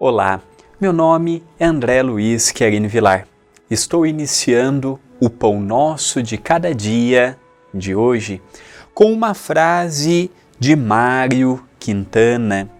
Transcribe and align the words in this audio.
Olá, 0.00 0.40
meu 0.80 0.92
nome 0.92 1.42
é 1.58 1.66
André 1.66 2.04
Luiz 2.04 2.52
Querine 2.52 2.86
Vilar. 2.86 3.26
Estou 3.68 4.06
iniciando 4.06 4.96
o 5.18 5.28
Pão 5.28 5.60
Nosso 5.60 6.22
de 6.22 6.38
Cada 6.38 6.72
Dia 6.72 7.36
de 7.74 7.96
hoje 7.96 8.40
com 8.94 9.12
uma 9.12 9.34
frase 9.34 10.30
de 10.56 10.76
Mário 10.76 11.60
Quintana. 11.80 12.70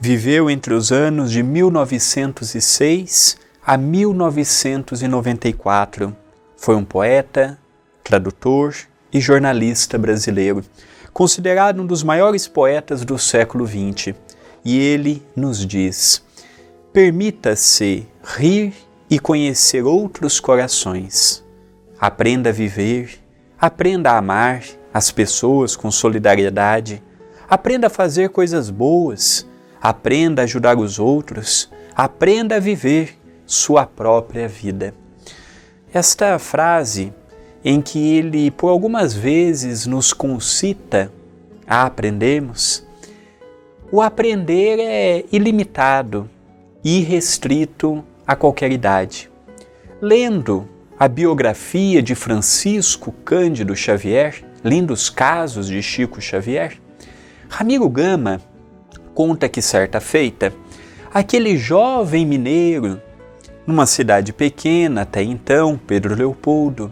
Viveu 0.00 0.48
entre 0.48 0.72
os 0.72 0.90
anos 0.90 1.30
de 1.30 1.42
1906 1.42 3.36
a 3.66 3.76
1994. 3.76 6.16
Foi 6.56 6.74
um 6.74 6.86
poeta, 6.86 7.58
tradutor 8.02 8.74
e 9.12 9.20
jornalista 9.20 9.98
brasileiro, 9.98 10.64
considerado 11.12 11.82
um 11.82 11.86
dos 11.86 12.02
maiores 12.02 12.48
poetas 12.48 13.04
do 13.04 13.18
século 13.18 13.66
XX. 13.66 14.14
E 14.64 14.78
ele 14.78 15.22
nos 15.36 15.66
diz: 15.66 16.22
permita-se 16.92 18.06
rir 18.22 18.74
e 19.08 19.18
conhecer 19.18 19.82
outros 19.82 20.38
corações. 20.38 21.42
Aprenda 21.98 22.50
a 22.50 22.52
viver, 22.52 23.18
aprenda 23.58 24.10
a 24.10 24.18
amar 24.18 24.62
as 24.92 25.10
pessoas 25.10 25.74
com 25.74 25.90
solidariedade, 25.90 27.02
aprenda 27.48 27.86
a 27.86 27.90
fazer 27.90 28.28
coisas 28.28 28.68
boas, 28.68 29.46
aprenda 29.80 30.42
a 30.42 30.44
ajudar 30.44 30.76
os 30.76 30.98
outros, 30.98 31.70
aprenda 31.94 32.56
a 32.56 32.60
viver 32.60 33.18
sua 33.46 33.86
própria 33.86 34.46
vida. 34.46 34.94
Esta 35.94 36.38
frase, 36.38 37.12
em 37.64 37.80
que 37.80 38.16
ele 38.16 38.50
por 38.50 38.68
algumas 38.68 39.14
vezes 39.14 39.86
nos 39.86 40.12
concita 40.12 41.10
a 41.66 41.86
aprendermos, 41.86 42.86
o 43.90 44.00
aprender 44.00 44.78
é 44.78 45.24
ilimitado, 45.32 46.28
irrestrito 46.84 48.04
a 48.26 48.34
qualquer 48.34 48.72
idade. 48.72 49.30
Lendo 50.00 50.68
a 50.98 51.08
biografia 51.08 52.02
de 52.02 52.14
Francisco 52.14 53.12
Cândido 53.24 53.74
Xavier, 53.74 54.44
lindos 54.64 55.10
casos 55.10 55.66
de 55.68 55.82
Chico 55.82 56.20
Xavier, 56.20 56.78
Ramiro 57.48 57.88
Gama 57.88 58.40
conta 59.14 59.48
que 59.48 59.60
certa 59.60 60.00
feita, 60.00 60.52
aquele 61.12 61.56
jovem 61.56 62.24
mineiro, 62.24 63.00
numa 63.66 63.86
cidade 63.86 64.32
pequena 64.32 65.02
até 65.02 65.22
então, 65.22 65.78
Pedro 65.86 66.14
Leopoldo, 66.14 66.90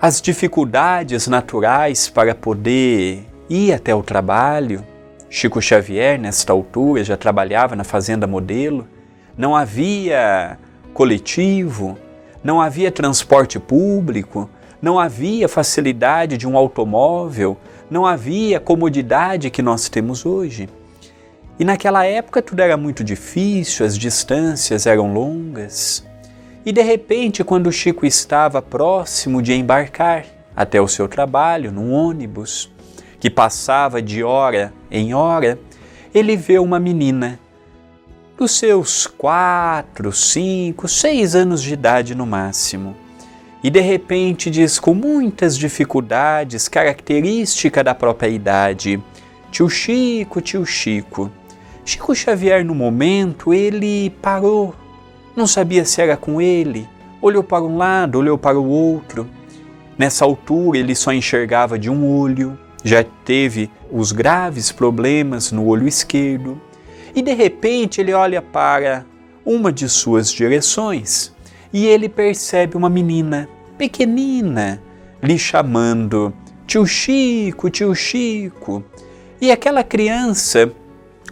as 0.00 0.20
dificuldades 0.20 1.26
naturais 1.26 2.08
para 2.08 2.34
poder 2.34 3.24
ir 3.48 3.72
até 3.72 3.94
o 3.94 4.02
trabalho. 4.02 4.84
Chico 5.28 5.60
Xavier, 5.60 6.18
nesta 6.18 6.52
altura, 6.52 7.02
já 7.04 7.16
trabalhava 7.16 7.74
na 7.74 7.84
Fazenda 7.84 8.26
Modelo, 8.26 8.86
não 9.36 9.54
havia 9.54 10.58
coletivo, 10.94 11.98
não 12.42 12.60
havia 12.60 12.90
transporte 12.90 13.58
público, 13.58 14.48
não 14.80 14.98
havia 14.98 15.48
facilidade 15.48 16.36
de 16.36 16.46
um 16.46 16.56
automóvel, 16.56 17.56
não 17.90 18.06
havia 18.06 18.60
comodidade 18.60 19.50
que 19.50 19.62
nós 19.62 19.88
temos 19.88 20.24
hoje. 20.24 20.68
E 21.58 21.64
naquela 21.64 22.04
época 22.04 22.42
tudo 22.42 22.60
era 22.60 22.76
muito 22.76 23.02
difícil, 23.02 23.84
as 23.84 23.96
distâncias 23.96 24.86
eram 24.86 25.12
longas. 25.12 26.04
E 26.64 26.72
de 26.72 26.82
repente, 26.82 27.44
quando 27.44 27.72
Chico 27.72 28.04
estava 28.04 28.60
próximo 28.60 29.40
de 29.40 29.54
embarcar 29.54 30.24
até 30.54 30.80
o 30.80 30.88
seu 30.88 31.08
trabalho 31.08 31.70
num 31.70 31.92
ônibus, 31.92 32.70
que 33.18 33.30
passava 33.30 34.02
de 34.02 34.22
hora 34.22 34.72
em 34.90 35.14
hora, 35.14 35.58
ele 36.14 36.36
vê 36.36 36.58
uma 36.58 36.78
menina 36.78 37.38
dos 38.36 38.52
seus 38.52 39.06
quatro, 39.06 40.12
cinco, 40.12 40.86
seis 40.88 41.34
anos 41.34 41.62
de 41.62 41.72
idade 41.72 42.14
no 42.14 42.26
máximo. 42.26 42.94
E 43.62 43.70
de 43.70 43.80
repente 43.80 44.50
diz 44.50 44.78
com 44.78 44.94
muitas 44.94 45.56
dificuldades, 45.56 46.68
característica 46.68 47.82
da 47.82 47.94
própria 47.94 48.28
idade: 48.28 49.02
Tio 49.50 49.68
Chico, 49.68 50.40
tio 50.40 50.64
Chico. 50.66 51.30
Chico 51.84 52.14
Xavier, 52.14 52.64
no 52.64 52.74
momento, 52.74 53.54
ele 53.54 54.10
parou, 54.20 54.74
não 55.36 55.46
sabia 55.46 55.84
se 55.84 56.02
era 56.02 56.16
com 56.16 56.40
ele, 56.40 56.88
olhou 57.22 57.44
para 57.44 57.62
um 57.62 57.76
lado, 57.76 58.18
olhou 58.18 58.36
para 58.36 58.58
o 58.58 58.68
outro. 58.68 59.28
Nessa 59.96 60.24
altura, 60.24 60.78
ele 60.78 60.96
só 60.96 61.12
enxergava 61.12 61.78
de 61.78 61.88
um 61.88 62.04
olho, 62.04 62.58
já 62.82 63.04
teve 63.24 63.70
os 63.90 64.10
graves 64.10 64.72
problemas 64.72 65.52
no 65.52 65.64
olho 65.64 65.86
esquerdo, 65.86 66.60
e 67.16 67.22
de 67.22 67.32
repente 67.32 68.02
ele 68.02 68.12
olha 68.12 68.42
para 68.42 69.06
uma 69.44 69.72
de 69.72 69.88
suas 69.88 70.30
direções 70.30 71.34
e 71.72 71.86
ele 71.86 72.10
percebe 72.10 72.76
uma 72.76 72.90
menina 72.90 73.48
pequenina 73.78 74.82
lhe 75.22 75.38
chamando 75.38 76.32
tio 76.66 76.84
Chico, 76.86 77.70
tio 77.70 77.94
Chico. 77.94 78.84
E 79.40 79.50
aquela 79.50 79.82
criança, 79.82 80.70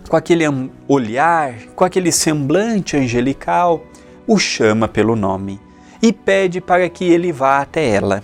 com 0.08 0.16
aquele 0.16 0.44
olhar, 0.88 1.54
com 1.74 1.84
aquele 1.84 2.10
semblante 2.10 2.96
angelical, 2.96 3.84
o 4.26 4.38
chama 4.38 4.88
pelo 4.88 5.14
nome 5.14 5.60
e 6.00 6.12
pede 6.12 6.60
para 6.60 6.88
que 6.88 7.04
ele 7.04 7.30
vá 7.30 7.60
até 7.60 7.86
ela. 7.86 8.22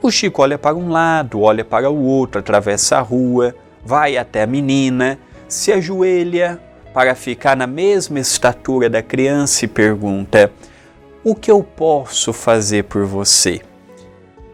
O 0.00 0.10
Chico 0.10 0.42
olha 0.42 0.56
para 0.56 0.76
um 0.76 0.88
lado, 0.90 1.40
olha 1.40 1.64
para 1.64 1.90
o 1.90 2.02
outro, 2.02 2.38
atravessa 2.38 2.96
a 2.96 3.00
rua, 3.00 3.54
vai 3.84 4.16
até 4.16 4.42
a 4.42 4.46
menina, 4.46 5.18
se 5.48 5.72
ajoelha, 5.72 6.60
para 6.92 7.14
ficar 7.14 7.56
na 7.56 7.66
mesma 7.66 8.18
estatura 8.18 8.88
da 8.88 9.02
criança 9.02 9.64
e 9.64 9.68
pergunta: 9.68 10.50
O 11.22 11.34
que 11.34 11.50
eu 11.50 11.62
posso 11.62 12.32
fazer 12.32 12.84
por 12.84 13.04
você? 13.04 13.60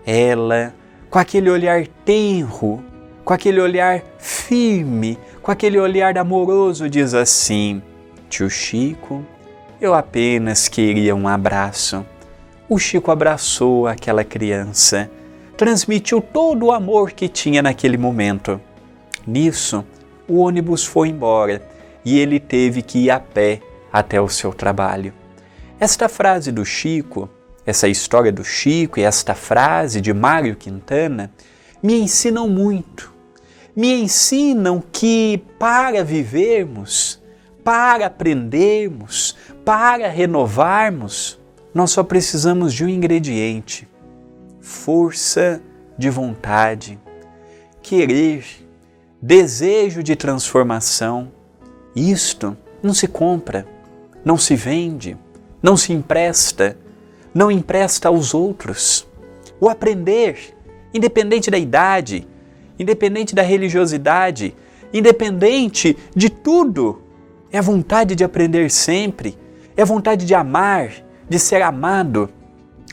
Ela, 0.07 0.75
com 1.09 1.19
aquele 1.19 1.51
olhar 1.51 1.87
tenro, 2.05 2.83
com 3.25 3.33
aquele 3.33 3.61
olhar 3.61 4.03
firme, 4.19 5.19
com 5.43 5.51
aquele 5.51 5.79
olhar 5.79 6.17
amoroso, 6.19 6.89
diz 6.89 7.15
assim: 7.15 7.83
Tio 8.29 8.51
Chico, 8.51 9.25
eu 9.81 9.95
apenas 9.95 10.69
queria 10.69 11.15
um 11.15 11.29
abraço. 11.29 12.05
O 12.69 12.79
Chico 12.79 13.11
abraçou 13.11 13.87
aquela 13.87 14.25
criança, 14.25 15.11
transmitiu 15.57 16.21
todo 16.21 16.67
o 16.67 16.73
amor 16.73 17.13
que 17.13 17.29
tinha 17.29 17.63
naquele 17.63 17.97
momento. 17.97 18.61
Nisso, 19.27 19.85
o 20.27 20.39
ônibus 20.41 20.85
foi 20.85 21.09
embora 21.09 21.74
e 22.05 22.19
ele 22.19 22.39
teve 22.39 22.83
que 22.83 22.99
ir 22.99 23.11
a 23.11 23.19
pé 23.19 23.61
até 23.93 24.21
o 24.21 24.29
seu 24.29 24.53
trabalho. 24.53 25.13
Esta 25.81 26.09
frase 26.09 26.53
do 26.53 26.65
Chico, 26.65 27.29
essa 27.67 27.89
história 27.89 28.31
do 28.31 28.45
Chico 28.45 28.99
e 28.99 29.03
esta 29.03 29.35
frase 29.35 30.01
de 30.01 30.13
Mário 30.13 30.57
Quintana 30.57 31.31
me 31.83 31.95
ensinam 32.01 32.49
muito. 32.49 33.13
Me 33.75 33.93
ensinam 33.93 34.83
que 34.93 35.43
para 35.59 36.05
vivermos, 36.05 37.21
para 37.65 38.07
aprendermos, 38.07 39.37
para 39.65 40.09
renovarmos, 40.09 41.39
nós 41.73 41.91
só 41.91 42.05
precisamos 42.05 42.73
de 42.73 42.85
um 42.85 42.89
ingrediente: 42.89 43.89
força 44.61 45.61
de 45.99 46.09
vontade, 46.09 46.99
querer, 47.83 48.45
desejo 49.21 50.03
de 50.03 50.15
transformação 50.15 51.33
isto 51.95 52.57
não 52.83 52.93
se 52.93 53.07
compra, 53.07 53.67
não 54.25 54.37
se 54.37 54.57
vende, 54.57 55.17
não 55.63 55.77
se 55.77 55.93
empresta, 55.93 56.77
não 57.33 57.51
empresta 57.51 58.09
aos 58.09 58.35
outros. 58.35 59.07
O 59.61 59.69
aprender, 59.69 60.55
independente 60.93 61.51
da 61.51 61.59
idade, 61.59 62.27
independente 62.79 63.35
da 63.35 63.43
religiosidade, 63.43 64.55
independente 64.93 65.97
de 66.15 66.29
tudo, 66.29 67.03
é 67.51 67.59
a 67.59 67.63
vontade 67.63 68.15
de 68.15 68.25
aprender 68.25 68.71
sempre, 68.71 69.39
é 69.77 69.83
a 69.83 69.87
vontade 69.87 70.27
de 70.27 70.35
amar, 70.35 70.91
de 71.29 71.39
ser 71.39 71.63
amado. 71.63 72.29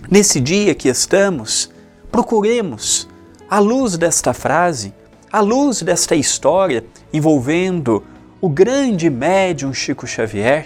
Nesse 0.10 0.40
dia 0.40 0.74
que 0.74 0.88
estamos, 0.88 1.70
procuremos, 2.12 3.08
à 3.50 3.60
luz 3.60 3.98
desta 3.98 4.34
frase, 4.34 4.94
à 5.31 5.40
luz 5.40 5.81
desta 5.81 6.16
história 6.16 6.84
envolvendo 7.14 8.04
o 8.42 8.50
grande 8.50 9.08
médium 9.08 9.72
Chico 9.72 10.08
Xavier, 10.08 10.66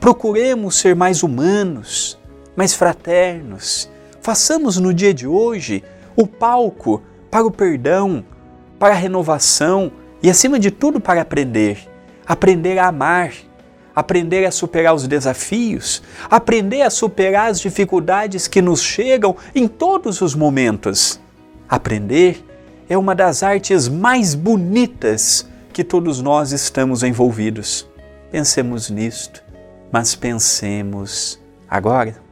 procuremos 0.00 0.76
ser 0.76 0.96
mais 0.96 1.22
humanos, 1.22 2.18
mais 2.56 2.72
fraternos. 2.74 3.90
Façamos 4.22 4.78
no 4.78 4.94
dia 4.94 5.12
de 5.12 5.26
hoje 5.26 5.84
o 6.16 6.26
palco 6.26 7.02
para 7.30 7.44
o 7.44 7.50
perdão, 7.50 8.24
para 8.78 8.94
a 8.94 8.96
renovação 8.96 9.92
e, 10.22 10.30
acima 10.30 10.58
de 10.58 10.70
tudo, 10.70 10.98
para 10.98 11.20
aprender. 11.20 11.86
Aprender 12.26 12.78
a 12.78 12.86
amar, 12.86 13.32
aprender 13.94 14.46
a 14.46 14.50
superar 14.50 14.94
os 14.94 15.06
desafios, 15.06 16.02
aprender 16.30 16.80
a 16.80 16.88
superar 16.88 17.50
as 17.50 17.60
dificuldades 17.60 18.48
que 18.48 18.62
nos 18.62 18.82
chegam 18.82 19.36
em 19.54 19.68
todos 19.68 20.22
os 20.22 20.34
momentos. 20.34 21.20
Aprender 21.68 22.42
é 22.88 22.96
uma 22.96 23.14
das 23.14 23.42
artes 23.42 23.88
mais 23.88 24.34
bonitas 24.34 25.49
que 25.72 25.84
todos 25.84 26.20
nós 26.20 26.52
estamos 26.52 27.02
envolvidos. 27.02 27.88
Pensemos 28.30 28.90
nisto. 28.90 29.42
mas 29.92 30.14
pensemos 30.14 31.40
agora. 31.68 32.29